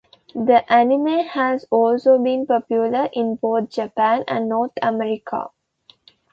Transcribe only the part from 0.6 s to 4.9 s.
anime has also been popular in both Japan and North